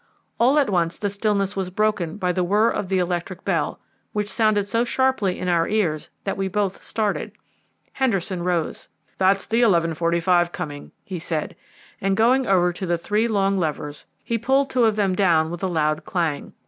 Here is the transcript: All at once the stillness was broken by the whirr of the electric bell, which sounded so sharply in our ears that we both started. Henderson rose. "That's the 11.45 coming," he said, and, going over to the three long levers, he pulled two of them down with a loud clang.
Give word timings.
All 0.39 0.57
at 0.57 0.71
once 0.71 0.97
the 0.97 1.11
stillness 1.11 1.55
was 1.55 1.69
broken 1.69 2.17
by 2.17 2.31
the 2.31 2.43
whirr 2.43 2.71
of 2.71 2.89
the 2.89 2.97
electric 2.97 3.45
bell, 3.45 3.79
which 4.13 4.29
sounded 4.31 4.65
so 4.65 4.83
sharply 4.83 5.37
in 5.37 5.47
our 5.47 5.67
ears 5.67 6.09
that 6.23 6.37
we 6.37 6.47
both 6.47 6.83
started. 6.83 7.33
Henderson 7.93 8.41
rose. 8.41 8.87
"That's 9.19 9.45
the 9.45 9.61
11.45 9.61 10.51
coming," 10.51 10.91
he 11.03 11.19
said, 11.19 11.55
and, 12.01 12.17
going 12.17 12.47
over 12.47 12.73
to 12.73 12.87
the 12.87 12.97
three 12.97 13.27
long 13.27 13.59
levers, 13.59 14.07
he 14.23 14.39
pulled 14.39 14.71
two 14.71 14.85
of 14.85 14.95
them 14.95 15.13
down 15.13 15.51
with 15.51 15.61
a 15.61 15.67
loud 15.67 16.03
clang. 16.03 16.53